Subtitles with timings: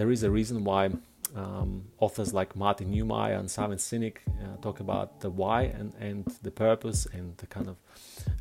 [0.00, 0.88] there is a reason why
[1.36, 6.24] um, authors like Martin Neumeier and Simon Sinek uh, talk about the why and, and
[6.42, 7.76] the purpose and the kind of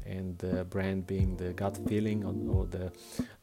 [0.06, 2.94] and the brand being the gut feeling or, or the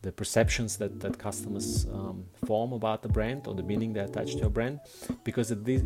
[0.00, 4.34] the perceptions that that customers um, form about the brand or the meaning they attach
[4.36, 4.80] to a brand.
[5.22, 5.82] Because this,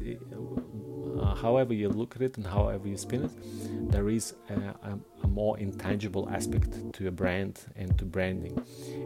[1.21, 4.98] uh, however you look at it and however you spin it there is a, a,
[5.23, 8.57] a, more intangible aspect to a brand and to branding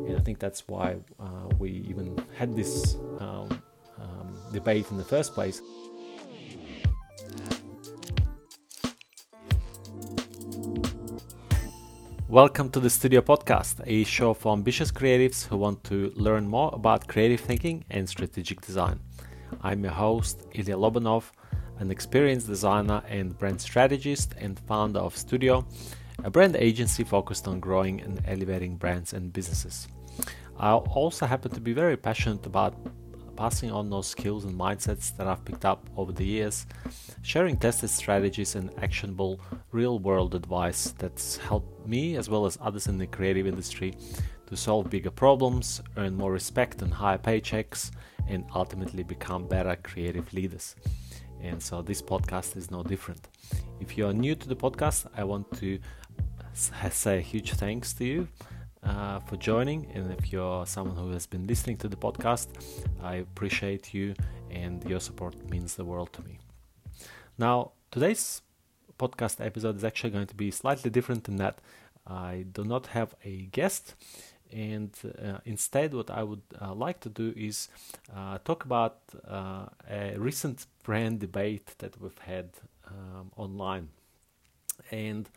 [0.06, 3.48] and I think that's why uh, we even had this um,
[4.00, 5.60] um, debate in the first place.
[12.28, 16.70] Welcome to the Studio Podcast, a show for ambitious creatives who want to learn more
[16.72, 18.98] about creative thinking and strategic design.
[19.62, 21.30] I'm your host, Ilya Lobanov,
[21.78, 25.66] an experienced designer and brand strategist and founder of Studio,
[26.22, 29.88] a brand agency focused on growing and elevating brands and businesses.
[30.58, 32.74] I also happen to be very passionate about
[33.36, 36.66] passing on those skills and mindsets that I've picked up over the years,
[37.22, 39.40] sharing tested strategies and actionable
[39.72, 43.94] real world advice that's helped me as well as others in the creative industry
[44.46, 47.90] to solve bigger problems, earn more respect and higher paychecks,
[48.28, 50.76] and ultimately become better creative leaders.
[51.44, 53.28] And so this podcast is no different.
[53.78, 55.78] If you are new to the podcast, I want to
[56.54, 58.28] say a huge thanks to you
[58.82, 59.90] uh, for joining.
[59.92, 62.48] And if you're someone who has been listening to the podcast,
[63.02, 64.14] I appreciate you
[64.50, 66.38] and your support means the world to me.
[67.36, 68.40] Now, today's
[68.98, 71.58] podcast episode is actually going to be slightly different than that
[72.06, 73.94] I do not have a guest.
[74.54, 77.68] And uh, instead, what I would uh, like to do is
[78.14, 82.50] uh, talk about a recent brand debate that we've had
[82.86, 83.88] um, online.
[84.92, 85.28] And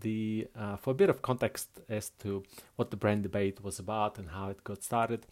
[0.00, 2.42] the uh, for a bit of context as to
[2.76, 5.26] what the brand debate was about and how it got started.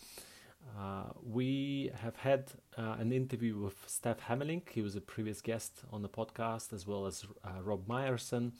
[0.79, 4.71] Uh, we have had uh, an interview with Stef Hamerlinck.
[4.71, 7.27] He was a previous guest on the podcast, as well as
[7.63, 8.53] Rob Meyerson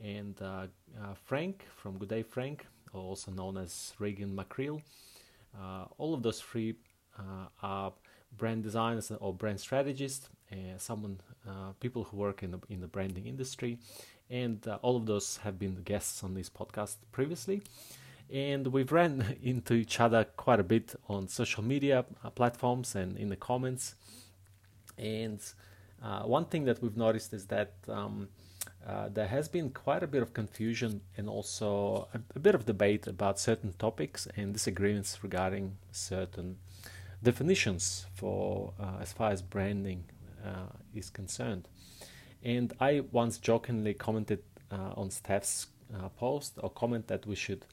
[0.00, 0.36] and
[1.24, 2.66] Frank from Good Day Frank,
[3.00, 4.82] also known as Reagan McCreel.
[5.98, 6.76] all of those three
[7.62, 7.92] are
[8.36, 10.28] brand designers or brand strategists,
[10.78, 11.20] someone
[11.80, 13.78] people who work in the in the branding industry
[14.30, 17.62] and uh, all of those have been guests on this podcast previously.
[18.32, 23.16] And we've ran into each other quite a bit on social media uh, platforms and
[23.18, 23.94] in the comments.
[24.96, 25.40] And
[26.02, 28.28] uh, one thing that we've noticed is that um,
[28.86, 32.66] uh, there has been quite a bit of confusion and also a, a, bit of
[32.66, 36.56] debate about certain topics and disagreements regarding certain
[37.22, 40.04] definitions for uh, as far as branding
[40.44, 41.66] uh, is concerned.
[42.42, 47.64] And I once jokingly commented uh, on Stef's uh, post or comment that we should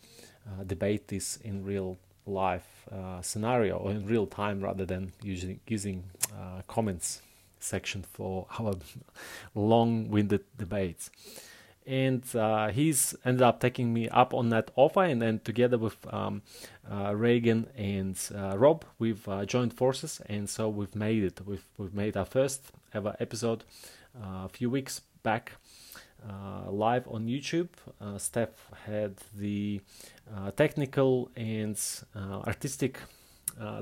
[0.65, 2.87] debate this in real life
[3.21, 6.03] scenario or in real time rather than using using
[6.67, 7.21] comments
[7.63, 8.73] section for our
[9.55, 11.09] long-winded debates.
[11.85, 15.97] And uh, he's ended up taking me up on that offer, and then together with
[16.13, 16.43] um,
[16.87, 18.15] Reagan and
[18.55, 21.41] Rob, we've joined forces, and so we've made it.
[21.43, 23.63] We've we've made our first ever episode
[24.13, 25.53] a few weeks back
[26.27, 27.69] uh, live on YouTube.
[27.99, 28.49] Uh, Stef
[28.85, 29.81] had the
[30.35, 31.79] uh, technical and
[32.15, 32.99] artistic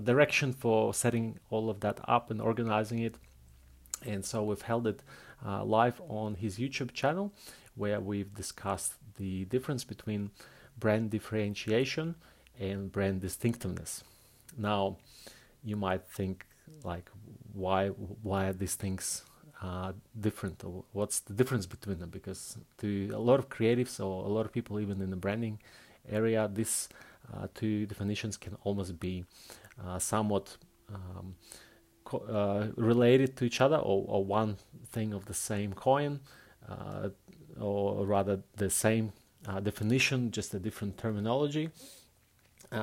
[0.04, 3.16] direction for setting all of that up and organizing it.
[4.06, 5.02] And so we've held it
[5.44, 7.34] live on his YouTube channel
[7.76, 10.32] where we've discussed the difference between
[10.78, 12.16] brand differentiation
[12.60, 14.04] and brand distinctiveness.
[14.58, 14.98] Now,
[15.64, 16.46] you might think
[16.84, 17.10] like
[17.54, 19.24] why why are these things
[19.62, 24.26] uh, different or what's the difference between them because to a lot of creatives or
[24.26, 25.60] a lot of people even in the branding
[26.10, 26.88] area these
[27.34, 29.26] uh, two definitions can almost be
[29.84, 30.56] uh, somewhat
[30.94, 31.36] um,
[32.10, 34.58] co- uh, related to each other or, or, one
[34.92, 36.20] thing of the same coin
[36.68, 37.10] uh,
[37.60, 39.14] or rather the same
[39.48, 41.70] uh, definition just a different terminology.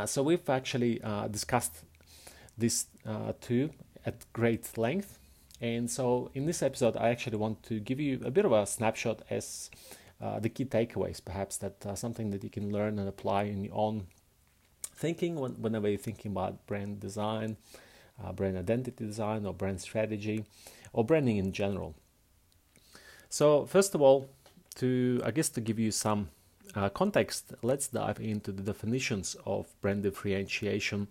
[0.06, 1.84] So we've actually discussed
[2.58, 2.86] these
[3.40, 3.70] two
[4.04, 5.18] at great length.
[5.60, 8.66] And so in this episode, I actually want to give you a bit of a
[8.66, 9.70] snapshot as
[10.20, 13.64] uh, the key takeaways, perhaps that uh, something that you can learn and apply in
[13.64, 14.06] your own
[14.94, 17.56] thinking when, whenever you're thinking about brand design,
[18.22, 20.44] uh, brand identity design, or brand strategy,
[20.92, 21.94] or branding in general.
[23.28, 24.28] So first of all,
[24.76, 26.28] to I guess to give you some
[26.74, 31.08] uh, context, let's dive into the definitions of brand differentiation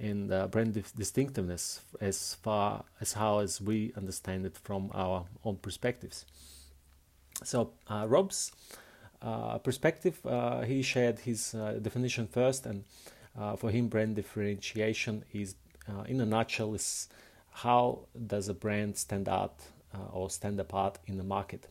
[0.00, 5.56] and the brand distinctiveness as far as how as we understand it from our own
[5.56, 6.24] perspectives.
[7.44, 8.52] So uh, Rob's
[9.20, 12.84] uh, perspective, uh, he shared his uh, definition first, and
[13.38, 15.54] uh, for him, brand differentiation is
[15.88, 17.08] uh, in a nutshell, is
[17.50, 19.56] how does a brand stand out
[19.94, 21.66] uh, or stand apart in the market.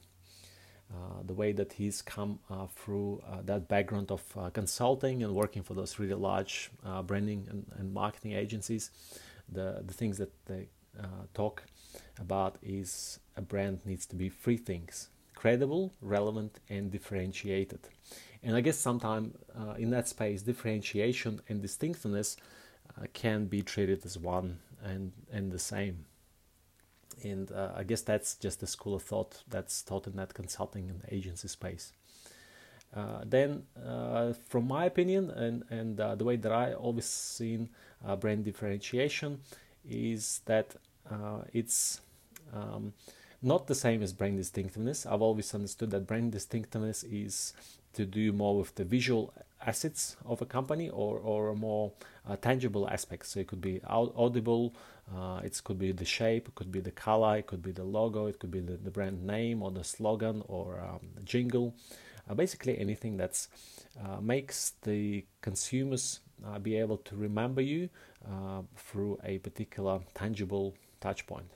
[0.92, 4.24] Uh, the way that he's come uh, through uh, that background of
[4.54, 6.72] consulting and working for those really large
[7.06, 8.90] branding and, and, marketing agencies,
[9.52, 10.68] the the things that they
[11.34, 11.64] talk
[12.20, 17.80] about is a brand needs to be three things: credible, relevant, and differentiated.
[18.42, 22.38] And I guess sometimes uh, in that space, differentiation and distinctiveness
[23.14, 26.06] can be treated as one and, and the same.
[27.24, 30.90] And uh, I guess that's just a school of thought that's taught in that consulting
[30.90, 31.94] and agency space.
[32.96, 37.70] Uh, then, uh, from my opinion, and, and uh, the way that I always seen
[38.20, 39.42] brand differentiation
[39.90, 40.76] is that
[41.54, 42.02] it's
[42.54, 42.94] um,
[43.42, 45.06] not the same as brand distinctiveness.
[45.06, 47.54] I've always understood that brand distinctiveness is
[47.98, 49.34] to do more with the visual
[49.66, 51.92] assets of a company or, or a more
[52.30, 53.30] uh, tangible aspects.
[53.30, 54.76] So it could be audible,
[55.16, 57.84] uh, it could be the shape, it could be the color, it could be the
[57.84, 61.76] logo, it could be the, the brand name or the slogan or um, jingle.
[62.30, 63.48] Uh, basically anything that
[64.04, 67.90] uh, makes the consumers uh, be able to remember you
[68.30, 71.50] uh, through a particular tangible touch point.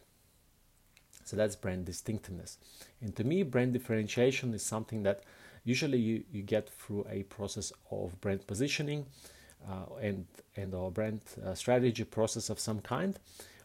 [1.24, 2.58] So that's brand distinctiveness.
[3.00, 5.24] And to me, brand differentiation is something that
[5.64, 9.06] usually you, you get through a process of brand positioning
[9.70, 10.26] uh, and
[10.56, 13.20] and or brand uh, strategy process of some kind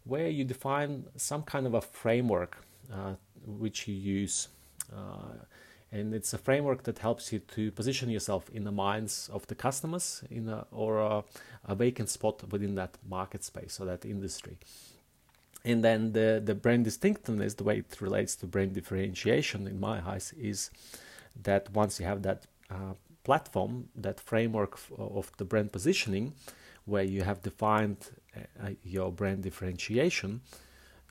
[0.04, 2.58] where you define some kind of a framework
[2.93, 3.14] uh,
[3.44, 4.48] which you use.
[4.94, 5.44] Uh,
[5.93, 9.54] and it's a framework that helps you to position yourself in the minds of the
[9.54, 11.25] customers in a, or a,
[11.64, 14.58] a vacant spot within that market space or that industry.
[15.64, 20.00] And then the, the brand distinctiveness the way it relates to brand differentiation in my
[20.08, 20.70] eyes is
[21.42, 22.94] that once you have that uh,
[23.24, 26.34] platform, that framework f- of the brand positioning,
[26.84, 30.40] where you have defined uh, your brand differentiation,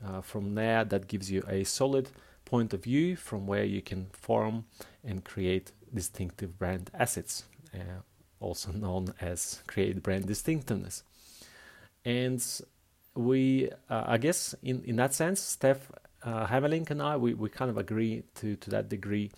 [0.06, 2.10] uh, from there that gives you a solid
[2.46, 4.66] point of view from where you can form
[5.04, 8.02] and create distinctive brand assets, uh,
[8.40, 11.04] also known as create brand distinctiveness.
[12.04, 12.44] And
[13.16, 15.78] we, uh, I guess, in, in that sense, Stef
[16.24, 19.32] uh, Hamerlinck and I, we, we kind of agree to, to that degree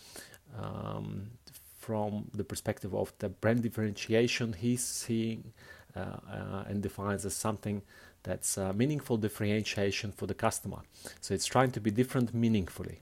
[0.58, 1.32] um,
[1.80, 5.54] from the perspective of the brand differentiation he's seeing
[5.96, 7.82] uh, uh, and defines as something
[8.24, 10.80] that's meaningful differentiation for the customer.
[11.22, 13.02] So it's trying to be different meaningfully.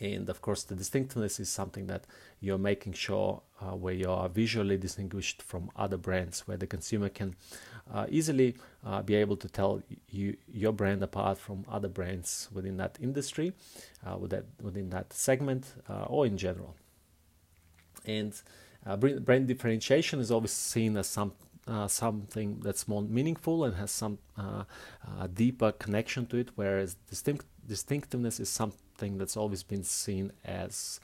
[0.00, 2.06] And of course, the distinctiveness is something that
[2.40, 7.10] you're making sure uh, where you are visually distinguished from other brands, where the consumer
[7.10, 7.36] can
[7.92, 8.56] uh, easily
[8.86, 13.52] uh, be able to tell you your brand apart from other brands within that industry,
[14.06, 16.74] uh, with that, within that segment, uh, or in general.
[18.06, 18.32] And
[18.86, 21.32] uh, brand differentiation is always seen as some
[21.68, 24.64] uh, something that's more meaningful and has some uh,
[25.06, 28.48] uh, deeper connection to it, whereas distinct distinctiveness is
[29.00, 31.00] something that's always been seen as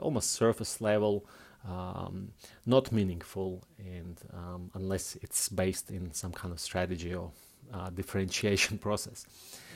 [0.00, 1.24] almost surface level
[1.66, 2.32] um,
[2.66, 7.30] not meaningful and um, unless it's based in some kind of strategy or
[7.72, 9.26] uh, differentiation process.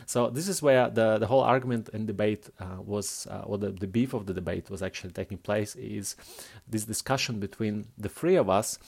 [0.06, 3.70] So this is where the, the whole argument and debate uh, was, uh, or the,
[3.70, 6.16] the beef of the debate was actually taking place, is
[6.68, 8.78] this discussion between the three of us,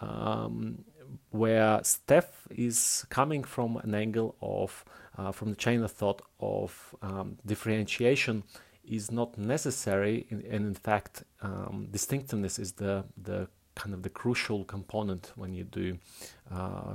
[0.00, 0.84] um,
[1.30, 4.84] where Stef is coming from an angle of,
[5.16, 8.44] uh, from the chain of thought of um, differentiation
[8.84, 14.64] is not necessary, and in fact, um, distinctiveness is the the kind of the crucial
[14.64, 15.98] component when you do
[16.50, 16.94] uh,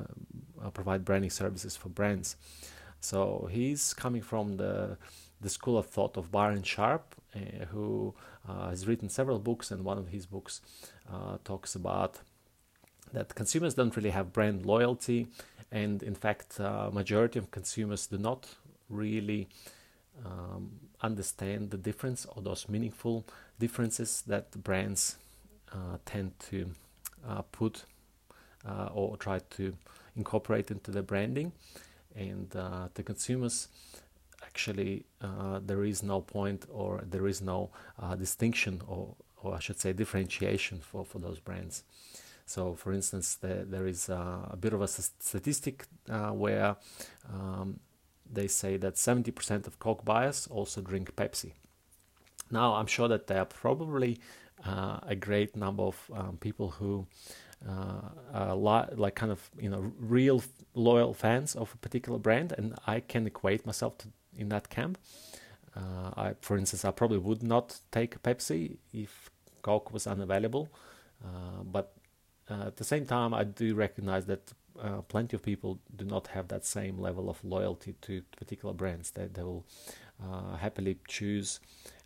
[0.74, 2.36] provide branding services for brands.
[3.00, 4.98] So he's coming from the
[5.42, 8.16] the school of thought of Byron Sharp, uh, who
[8.48, 10.62] uh, has written several books, and one of his books
[11.12, 12.20] uh, talks about
[13.13, 15.27] that consumers don't really have brand loyalty,
[15.72, 18.48] and in fact, uh, majority of consumers do not
[18.89, 19.48] really
[20.25, 23.25] um, understand the difference or those meaningful
[23.60, 25.17] differences that brands
[25.72, 26.70] uh, tend to
[27.27, 27.84] uh, put
[28.67, 29.75] uh, or try to
[30.15, 31.51] incorporate into their branding.
[32.15, 33.70] And uh, the consumers
[34.43, 37.72] actually, uh, there is no point or there is no
[38.17, 41.84] distinction or, or I should say differentiation for, for those brands.
[42.46, 46.76] So, for instance, the, there is a bit of a statistic where
[47.32, 47.80] um,
[48.32, 51.54] they say that 70% of Coke buyers also drink Pepsi.
[52.52, 54.20] Now, I'm sure that there are probably
[54.66, 57.08] uh, a great number of um, people who
[57.68, 62.54] uh, are li- like kind of you know real loyal fans of a particular brand,
[62.58, 64.08] and I can equate myself to,
[64.38, 64.98] in that camp.
[65.76, 69.30] Uh, I, for instance, I probably would not take Pepsi if
[69.62, 70.70] Coke was unavailable,
[71.24, 71.94] uh, but
[72.50, 76.28] uh, at the same time, I do recognize that uh, plenty of people do not
[76.28, 79.12] have that same level of loyalty to particular brands.
[79.12, 79.66] They, they will
[80.22, 81.60] uh, happily choose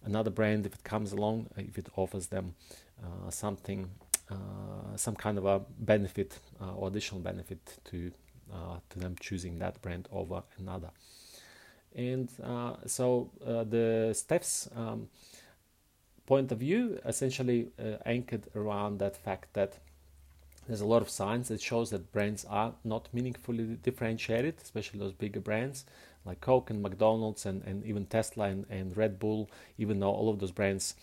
[0.03, 2.56] another brand if it comes along, if it offers them
[3.03, 3.89] uh, something,
[4.29, 8.12] uh, some kind of a benefit uh, or additional benefit to
[8.89, 10.89] to them choosing that brand over another.
[11.94, 12.29] And
[12.86, 15.10] so the Stef's um,
[16.25, 17.67] point of view essentially
[18.06, 19.79] anchored around that fact that
[20.67, 25.13] there's a lot of science that shows that brands are not meaningfully differentiated, especially those
[25.13, 25.86] bigger brands
[26.27, 30.29] like Coke and McDonald's and, and even Tesla and, and Red Bull, even though all
[30.29, 30.95] of those brands,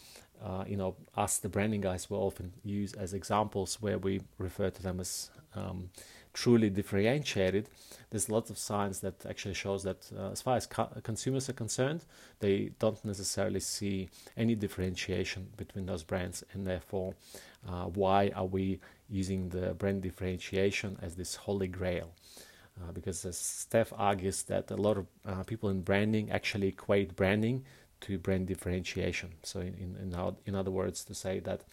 [0.44, 4.71] uh, you know, us, the branding guys, will often use as examples where we refer
[4.71, 5.88] to them as um,
[6.35, 7.68] truly differentiated.
[8.11, 11.54] There's lots of science that actually shows that uh, as far as co- consumers are
[11.54, 12.04] concerned,
[12.40, 17.14] they don't necessarily see any differentiation between those brands, and therefore,
[17.68, 22.12] uh, why are we using the brand differentiation as this holy grail?
[22.80, 27.14] Uh, because as Stef argues that a lot of uh, people in branding actually equate
[27.14, 27.64] branding
[28.00, 29.30] to brand differentiation.
[29.42, 31.64] So, in in, in, in other words, to say that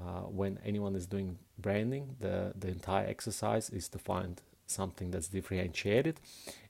[0.00, 5.28] uh, when anyone is doing branding, the the entire exercise is to find something that's
[5.28, 6.20] differentiated.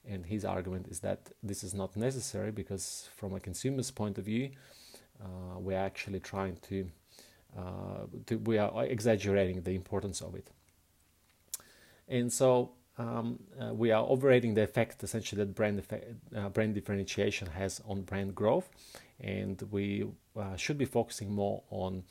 [0.07, 4.25] And his argument is that this is not necessary because, from a consumer's point of
[4.25, 4.51] view,
[5.21, 6.89] uh, we're actually trying to,
[8.25, 10.49] to we are exaggerating the importance of it.
[12.07, 16.75] And so um, uh, we are overrating the effect essentially that brand effect, uh, brand
[16.75, 18.69] differentiation has on brand growth,
[19.19, 20.05] and we
[20.37, 22.03] uh, should be focusing more on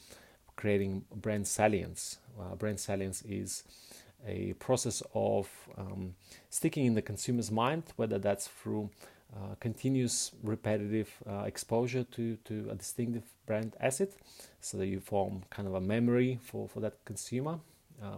[0.56, 2.18] creating brand salience.
[2.40, 3.64] Uh, brand salience is
[4.26, 6.14] a process of um,
[6.50, 8.90] sticking in the consumer's mind, whether that's through
[9.36, 14.10] uh, continuous repetitive uh, exposure to, to a distinctive brand asset,
[14.60, 17.58] so that you form kind of a memory for, for that consumer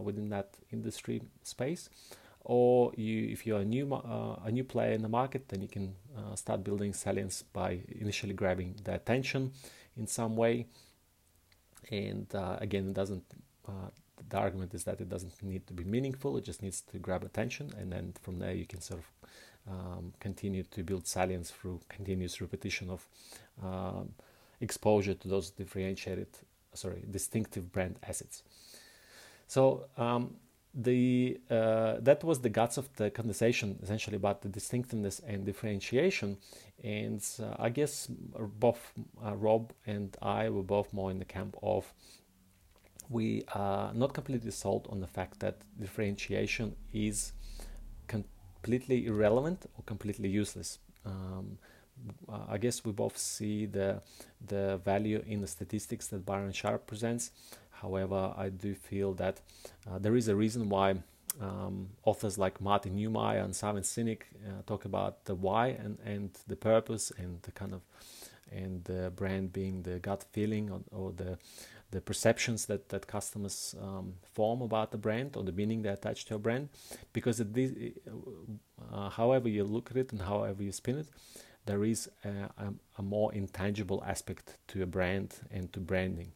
[0.03, 1.89] within that industry space.
[2.45, 5.69] Or you if you're a new uh, a new player in the market then you
[5.69, 9.53] can uh, start building salience by initially grabbing the attention
[9.97, 10.67] in some way.
[11.91, 13.25] And uh, again it doesn't
[13.69, 13.91] uh,
[14.29, 16.37] the argument is that it doesn't need to be meaningful.
[16.39, 17.73] It just needs to grab attention.
[17.79, 19.29] And then from there you can sort of
[19.69, 23.07] um, continue to build salience through continuous repetition of
[23.63, 24.11] um,
[24.61, 26.29] exposure to those differentiated
[26.75, 28.43] sorry distinctive brand assets.
[29.47, 30.37] So um,
[30.73, 36.39] the uh, that was the guts of the conversation essentially about the distinctiveness and differentiation.
[36.83, 41.57] And uh, i guess both uh, rob and i were both more in the camp
[41.63, 41.93] of
[43.11, 47.33] we are not completely sold on the fact that differentiation is
[48.63, 50.79] completely irrelevant or completely useless.
[51.05, 51.59] Um,
[52.29, 54.01] I guess we both see the
[54.47, 57.31] the value in the statistics that Byron Sharp presents,
[57.81, 59.41] However, I do feel that
[59.91, 60.97] uh, there is a reason why
[61.41, 66.31] um, authors like Martin Neumeier and Simon Sinek uh, talk about the why and, and
[66.47, 67.81] the purpose and the kind of
[68.53, 71.39] and the brand being the gut feeling or, or the
[71.91, 76.25] the perceptions that that customers um, form about the brand or the meaning they attach
[76.27, 76.69] to a brand.
[77.13, 77.73] Because this,
[78.93, 81.09] uh, however you look at it and however you spin it
[81.67, 86.33] there is a, a, a more intangible aspect to a brand and to branding.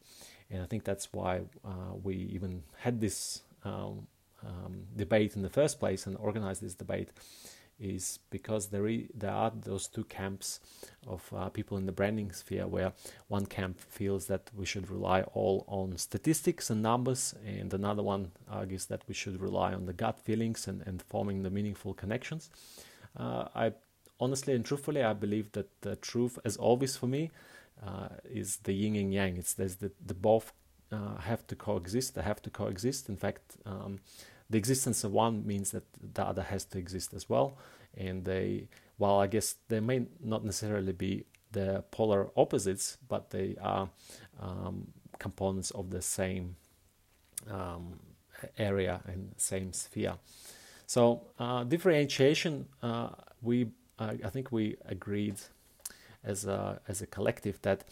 [0.50, 4.06] And I think that's why uh, we even had this um,
[4.46, 7.08] um, debate in the first place and organized this debate
[7.78, 10.60] is because there, is, there are those two camps
[11.06, 12.92] of uh, people in the branding sphere where
[13.28, 18.30] one camp feels that we should rely all on statistics and numbers and another one
[18.50, 22.50] argues that we should rely on the gut feelings and, and forming the meaningful connections
[23.18, 23.72] uh, i
[24.20, 27.30] honestly and truthfully i believe that the truth as always for me
[27.82, 29.36] uh, is the yin and yang.
[29.36, 30.52] It's there's the the both
[30.92, 32.14] uh, have to coexist.
[32.14, 33.08] They have to coexist.
[33.08, 34.00] In fact, um,
[34.54, 35.82] the existence of one means that
[36.14, 37.58] the other has to exist as well.
[37.96, 38.68] And they,
[38.98, 43.88] while I guess they may not necessarily be the polar opposites, but they are
[44.40, 46.54] um, components of the same
[47.50, 47.98] um,
[48.56, 50.14] area and same sphere.
[50.86, 53.08] So uh, differentiation, uh,
[53.42, 53.66] we
[53.98, 55.38] I think we agreed
[56.22, 57.82] as a as a collective that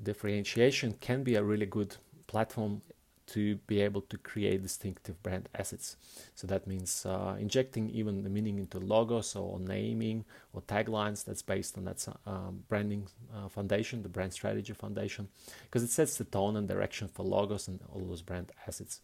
[0.00, 1.96] differentiation can be a really good
[2.28, 2.82] platform
[3.26, 5.96] to be able to create distinctive brand assets.
[6.34, 11.42] So that means uh, injecting even the meaning into logos or naming or taglines that's
[11.42, 15.28] based on that um, branding uh, foundation, the brand strategy foundation,
[15.64, 19.00] because it sets the tone and direction for logos and all those brand assets.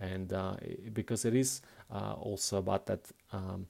[0.00, 0.54] And uh,
[0.92, 1.60] because it is
[1.92, 3.00] uh, also about that
[3.32, 3.66] um,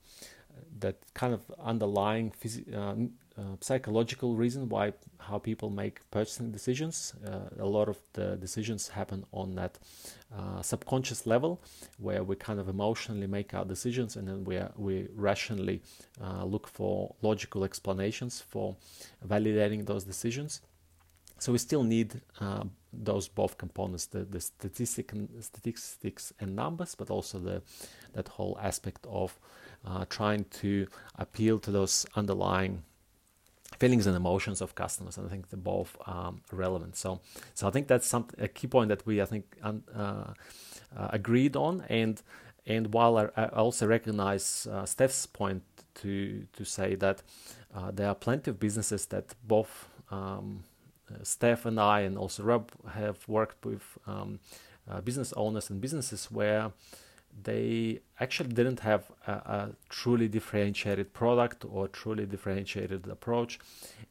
[0.81, 7.15] that kind of underlying phys- uh, psychological reason why how people make purchasing decisions.
[7.25, 9.79] Uh, a lot of the decisions happen on that
[10.37, 11.61] uh, subconscious level,
[11.99, 15.81] where we kind of emotionally make our decisions, and then we are, we rationally
[16.21, 18.77] uh, look for logical explanations for
[19.27, 20.61] validating those decisions.
[21.39, 26.97] So we still need uh, those both components, the, the statistic and, statistics and numbers,
[26.97, 27.63] but also the
[28.15, 29.39] that whole aspect of
[30.09, 32.83] trying to appeal to those underlying
[33.79, 36.97] feelings and emotions of customers and i think they're both um, relevant.
[36.97, 37.21] So
[37.55, 39.73] so i think that's some a key point that we i think uh,
[40.97, 41.85] uh, agreed on.
[41.89, 42.21] And
[42.67, 45.63] and while I, I also recognize uh, Stef's point
[45.97, 47.23] to to say that
[47.75, 50.65] uh, there are plenty of businesses that both um,
[51.23, 54.41] Stef and I and also Rob have worked with um,
[54.91, 56.73] uh, business owners and businesses where
[57.45, 63.59] they actually didn't have a, a, truly differentiated product or truly differentiated approach.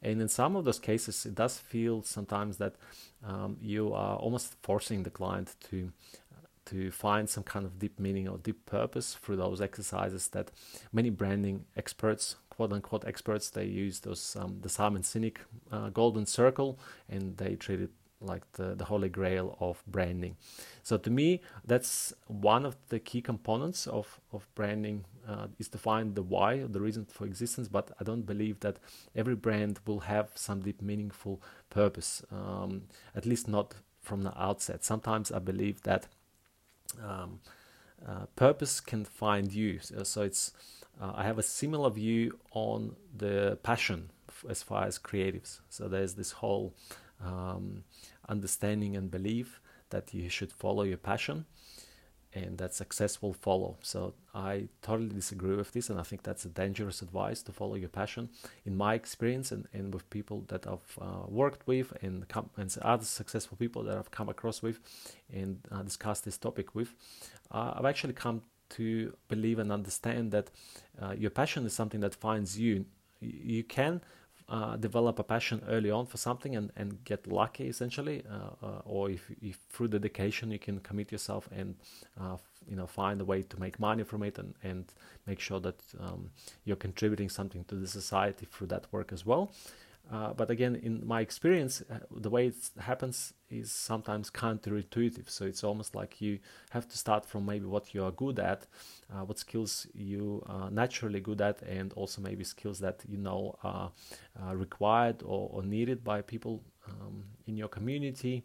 [0.02, 2.76] And in some of those cases, it does feel sometimes that
[3.26, 5.92] um, you are almost forcing the client to
[6.66, 10.52] to find some kind of deep meaning or deep purpose through those exercises that
[10.92, 15.38] many branding experts quote unquote experts they use those um, the Simon Sinek
[15.72, 20.36] uh, golden circle and they treat it like the, the holy grail of branding.
[20.84, 25.78] So to me, that's one of the key components of, of branding uh, is to
[25.78, 27.68] find the why, the reason for existence.
[27.68, 28.78] But I don't believe that
[29.16, 32.84] every brand will have some deep, meaningful purpose, um,
[33.16, 34.84] at least not from the outset.
[34.84, 36.08] Sometimes I believe that
[37.04, 37.40] um,
[38.08, 39.80] uh, purpose can find you.
[39.80, 40.54] So it's
[41.02, 44.10] uh, I have a similar view on the passion
[44.50, 45.60] as far as creatives.
[45.70, 46.74] So there's this whole
[47.24, 47.84] um,
[48.28, 51.46] understanding and belief that you should follow your passion
[52.34, 53.78] and that success will follow.
[53.82, 57.76] So I totally disagree with this, and I think that's a dangerous advice to follow
[57.76, 58.30] your passion.
[58.66, 62.76] In my experience, and, and with people that I've uh, worked with, and, com- and
[62.82, 64.80] other successful people that I've come across with,
[65.34, 66.94] and uh, discussed this topic with,
[67.52, 70.52] uh, I've actually come to believe and understand that
[71.02, 72.86] uh, your passion is something that finds you.
[73.22, 74.02] You can
[74.50, 78.82] uh, develop a passion early on for something and, and get lucky essentially uh, uh,
[78.86, 81.76] or if, if through dedication you can commit yourself and
[82.20, 82.38] uh,
[82.70, 84.86] you know find a way to make money from it and, and
[85.26, 86.30] make sure that um,
[86.64, 89.52] you're contributing something to the society through that work as well
[90.10, 95.30] uh, but again, in my experience, uh, the way it happens is sometimes counterintuitive.
[95.30, 96.40] So it's almost like you
[96.70, 98.68] have to start from maybe what you are good at,
[99.14, 103.58] uh, what skills you are naturally good at, and also maybe skills that you know
[103.64, 103.92] are
[104.42, 108.44] uh, required or, or, needed by people um, in your community,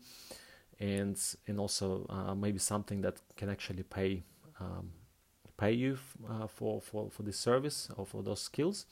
[0.80, 4.24] and and also uh, maybe something that can actually pay
[4.58, 4.90] um,
[5.56, 8.86] pay you f- for for for this service or for those skills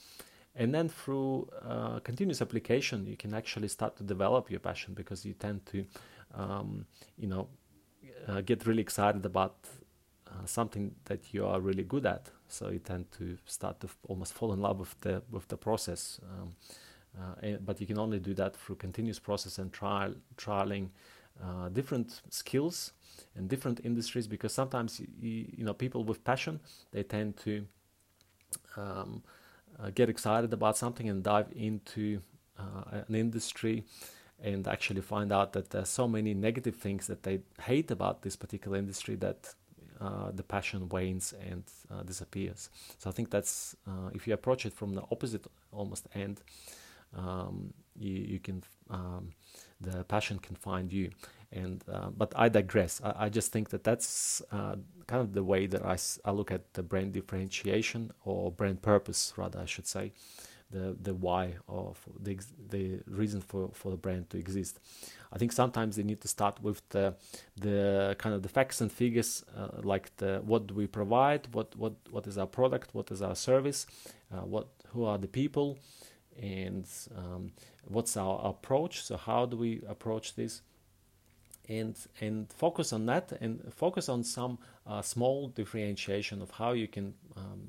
[0.55, 5.25] and then through uh, continuous application you can actually start to develop your passion because
[5.25, 5.85] you tend to
[6.35, 6.87] um,
[7.17, 7.49] you know
[8.29, 9.57] uh, get really excited about
[10.27, 12.31] uh, something that you are really good at.
[12.49, 15.57] So you tend to start to f- almost fall in love with the with the
[15.57, 16.55] process um,
[17.19, 20.89] uh, and, but you can only do that through continuous process and trial trialing
[21.43, 22.93] uh, different skills
[23.35, 26.61] and different industries because sometimes you, you know people with passion
[26.93, 27.67] they tend to
[28.77, 29.23] um,
[29.83, 32.21] uh, get excited about something and dive into
[32.59, 33.85] uh, an industry
[34.43, 38.37] and actually find out that there's so many negative things that they hate about this
[38.37, 39.55] particular industry that
[40.01, 42.71] uh, the passion wanes and uh, disappears.
[42.99, 46.41] So I think that's uh, if you approach it from the opposite almost end,
[47.15, 49.33] um, you, you can um,
[49.81, 51.11] the passion can find you.
[51.53, 53.01] And uh, but I digress.
[53.03, 54.77] I, I, just think that that's uh,
[55.09, 59.33] kind of the way that I, I look at the brand differentiation or brand purpose,
[59.37, 60.13] rather I should say,
[60.71, 64.79] the the why of the the reason for, for the brand to exist.
[65.33, 67.15] I think sometimes they need to start with the
[67.57, 71.75] the kind of the facts and figures, uh, like the what do we provide, what
[71.77, 73.87] what what is our product, what is our service,
[74.33, 75.79] uh, what who are the people,
[76.41, 76.87] and
[77.17, 77.53] um,
[77.85, 79.03] what's our approach.
[79.03, 80.63] So how do we approach this?
[81.69, 86.89] And and focus on that and focus on some uh, small differentiation of how you
[86.89, 87.69] can um,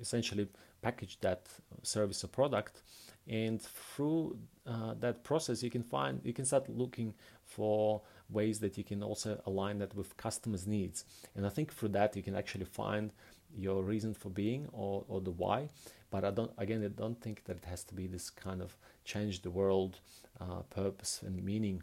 [0.00, 0.48] essentially
[0.82, 1.46] package that
[1.82, 2.82] service or product.
[3.28, 8.76] And through uh, that process you can find you can start looking for ways that
[8.76, 11.04] you can also align that with customers needs.
[11.36, 13.12] And i think through that you can actually find
[13.56, 15.68] your reason for being or, or the why.
[16.10, 18.76] But i don't again i don't think that it has to be this kind of
[19.04, 20.00] change the world
[20.40, 21.82] uh, purpose and meaning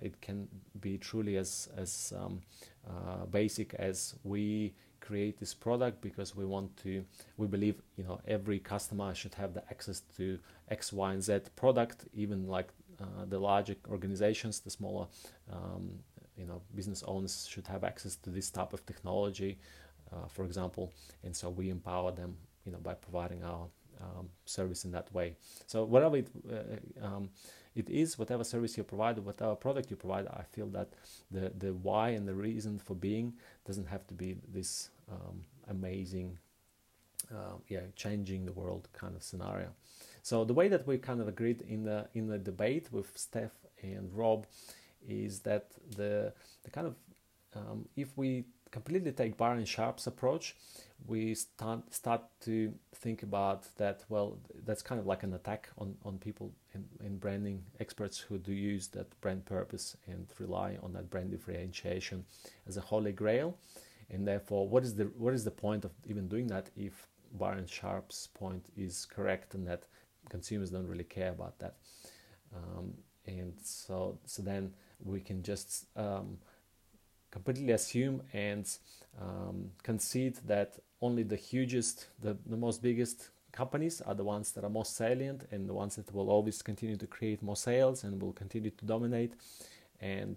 [0.00, 0.48] it can
[0.80, 2.40] be truly as as um,
[2.88, 7.04] uh, basic as we create this product because we want to
[7.36, 11.38] we believe you know every customer should have the access to x y and z
[11.56, 12.68] product even like
[13.00, 15.06] uh, the larger organizations the smaller
[15.50, 15.90] um,
[16.36, 19.58] you know business owners should have access to this type of technology
[20.12, 20.92] uh, for example.
[21.24, 23.66] And so we empower them you know by providing our
[24.00, 25.36] um, service in that way.
[25.66, 27.30] So whatever it, uh, um,
[27.74, 30.88] it is whatever service you provide whatever product you provide i feel that
[31.30, 33.32] the the why and the reason for being
[33.66, 36.38] doesn't have to be this um, amazing
[37.32, 39.68] uh, yeah changing the world kind of scenario.
[40.22, 43.50] So the way that we kind of agreed in the in the debate with stef
[43.82, 44.46] and rob
[45.08, 46.32] is that the
[46.64, 46.94] the kind of
[47.54, 50.56] um, if we completely take Byron Sharp's approach,
[51.06, 54.04] we start start to think about that.
[54.08, 58.38] Well, that's kind of like an attack on on people in, in branding experts who
[58.38, 62.24] do use that brand purpose and rely on that brand differentiation
[62.66, 63.56] as a holy grail.
[64.10, 67.66] And therefore, what is the what is the point of even doing that if Byron
[67.66, 69.84] Sharp's point is correct and that
[70.28, 71.76] consumers don't really care about that?
[72.54, 72.94] Um,
[73.26, 76.38] and so so then we can just um,
[77.30, 78.68] completely assume and
[79.20, 84.64] um, concede that only the hugest, the, the most biggest companies are the ones that
[84.64, 88.20] are most salient and the ones that will always continue to create more sales and
[88.22, 89.32] will continue to dominate.
[90.00, 90.36] And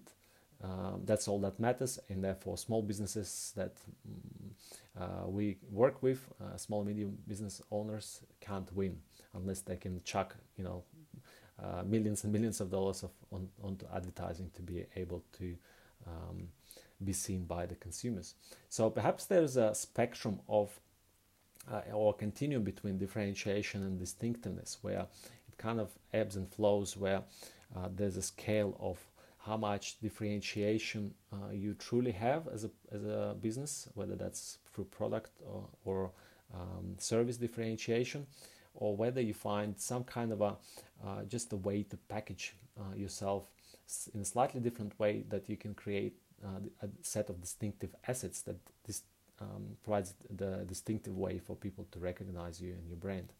[0.64, 2.00] um, that's all that matters.
[2.10, 3.76] And therefore, small businesses that
[4.08, 4.52] mm,
[5.00, 8.98] uh, we work with, uh, small medium business owners, can't win
[9.34, 10.84] unless they can chuck, you know,
[11.62, 15.56] uh, millions and millions of dollars of on, onto advertising to be able to
[16.08, 16.48] um,
[17.04, 18.36] be seen by the consumers.
[18.70, 20.80] So perhaps there's a spectrum of
[21.72, 25.06] uh, or continuum between differentiation and distinctiveness where
[25.48, 27.24] it kind of ebbs and flows where
[27.76, 29.00] uh, there's a scale of
[29.46, 34.86] how much differentiation uh, you truly have as a, as a business, whether that's through
[34.86, 36.12] product or, or
[36.54, 38.26] um, service differentiation,
[38.76, 40.56] or whether you find some kind of a
[41.06, 43.52] uh, just a way to package uh, yourself
[44.14, 48.42] in a slightly different way that you can create uh, a set of distinctive assets
[48.42, 49.04] that this
[49.40, 53.32] um, provides the distinctive way for people to recognize you and your brand.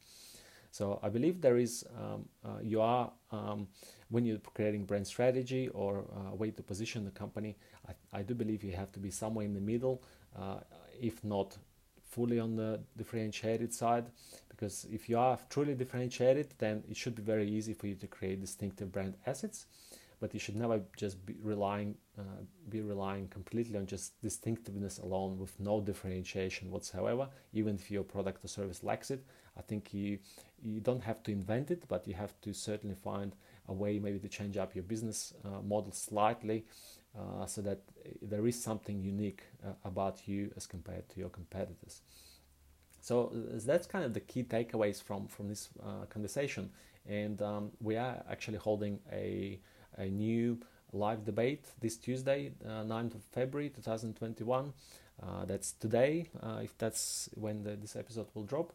[0.72, 3.68] So I believe there is um, uh, you are um,
[4.10, 7.56] when you're creating brand strategy or uh, way to position the company.
[7.88, 10.02] I, I, do believe you have to be somewhere in the middle,
[10.36, 10.62] uh,
[11.00, 11.56] if not
[12.10, 14.06] fully on the differentiated side.
[14.50, 18.08] Because if you are truly differentiated, then it should be very easy for you to
[18.08, 19.68] create distinctive brand assets
[20.24, 25.38] but you should never just be relying uh, be relying completely on just distinctiveness alone
[25.38, 29.22] with no differentiation whatsoever even if your product or service lacks it.
[29.58, 30.20] I think you
[30.62, 33.36] you don't have to invent it but you have to certainly find
[33.68, 36.60] a way maybe to change up your business uh, model slightly
[37.20, 37.82] uh, so that
[38.22, 42.02] there is something unique uh, about you as compared to your competitors.
[43.02, 46.72] So uh, that's kind of the key takeaways from from this uh, conversation.
[47.06, 49.60] And um, we are actually holding a
[49.98, 50.60] a new
[50.92, 54.74] live debate this Tuesday, uh, 9th of February 2021.
[55.22, 58.74] Uh, that's today, uh, if that's when the, this episode will drop.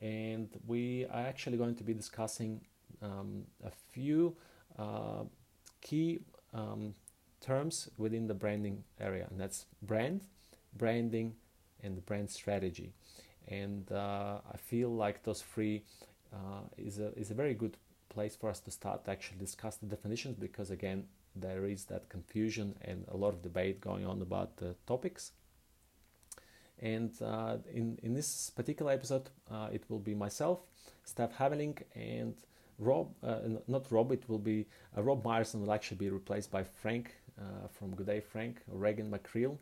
[0.00, 2.60] And we are actually going to be discussing
[3.00, 4.36] um, a few
[4.78, 5.24] uh,
[5.80, 6.20] key
[6.54, 6.94] um,
[7.40, 10.22] terms within the branding area, and that's brand,
[10.76, 11.34] branding,
[11.82, 12.92] and brand strategy.
[13.48, 15.82] And uh, I feel like those three
[16.32, 17.76] uh, is a is a very good
[18.14, 22.08] place for us to start to actually discuss the definitions because again there is that
[22.08, 25.32] confusion and a lot of debate going on about the topics.
[26.78, 30.58] And uh, in, in this particular episode uh, it will be myself
[31.06, 32.34] stef hamerlinck and
[32.78, 36.62] rob uh, not rob it will be uh, rob meyerson will actually be replaced by
[36.64, 39.56] frank uh, from good day frank regan mccreel.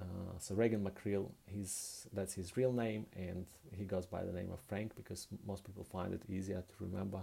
[0.00, 0.04] Uh,
[0.38, 4.60] so Regan McCreel, he's that's his real name, and he goes by the name of
[4.60, 7.20] Frank because most people find it easier to remember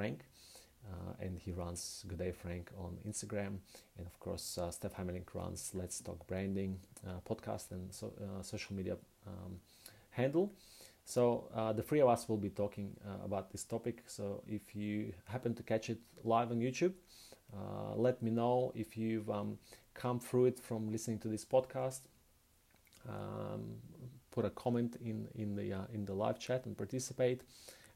[0.00, 0.20] Frank.
[0.90, 3.58] Uh, and he runs Good Day Frank on Instagram,
[3.98, 8.42] and of course uh, Stef Hamerlinck runs Let's Talk Branding uh, podcast and so, uh,
[8.42, 9.60] social media um,
[10.08, 10.54] handle.
[11.04, 14.04] So uh, the three of us will be talking uh, about this topic.
[14.06, 16.94] So if you happen to catch it live on YouTube,
[17.94, 19.58] let me know if you've um,
[19.92, 22.00] come through it from listening to this podcast.
[23.06, 23.62] Um,
[24.30, 27.42] put a comment in in the in the live chat and participate.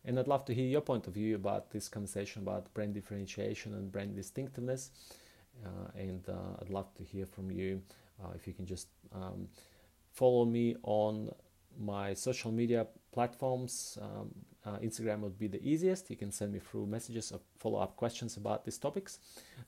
[0.04, 3.72] And I'd love to hear your point of view about this conversation about brand differentiation
[3.74, 4.90] and brand distinctiveness.
[5.64, 7.80] Uh, and uh, I'd love to hear from you.
[8.22, 9.48] Uh, if you can just um,
[10.12, 11.30] follow me on
[11.78, 14.30] my social media platforms um,
[14.66, 16.10] uh, Instagram would be the easiest.
[16.10, 19.18] You can send me through messages or follow up questions about these topics.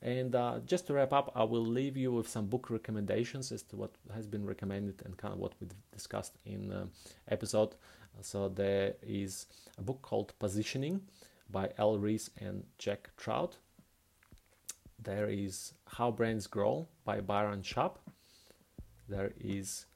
[0.00, 3.62] And uh, just to wrap up, I will leave you with some book recommendations as
[3.64, 6.86] to what has been recommended and kind of what we discussed in uh,
[7.28, 7.74] episode.
[8.22, 11.02] So there is a book called Positioning
[11.50, 13.58] by Al Ries and Jack Trout.
[14.98, 17.98] There is How Brands Grow by Byron Sharp.
[19.08, 19.86] There is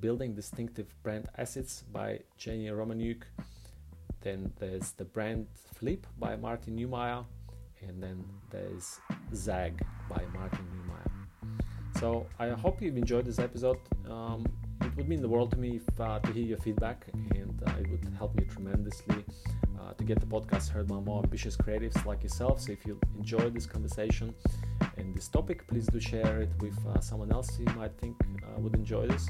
[0.00, 3.22] Building Distinctive Brand Assets by Jenni Romaniuk.
[4.26, 5.46] Then there's The Brand
[5.78, 7.24] Flip by Martin Neumeier.
[7.86, 8.98] And then there's
[9.32, 12.00] Zag by Martin Neumeier.
[12.00, 13.78] So I hope you've enjoyed this episode.
[14.10, 14.44] Um,
[14.82, 17.80] it would mean the world to me if, uh, to hear your feedback, and uh,
[17.80, 19.24] it would help me tremendously
[19.78, 22.60] uh, to get the podcast heard by more ambitious creatives like yourself.
[22.62, 24.34] So if you enjoyed this conversation
[24.96, 28.60] and this topic, please do share it with uh, someone else you might think uh,
[28.60, 29.28] would enjoy this.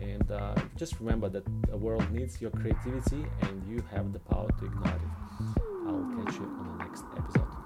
[0.00, 4.48] And uh, just remember that the world needs your creativity, and you have the power
[4.58, 5.62] to ignite it.
[5.86, 7.59] I'll catch you on the next episode.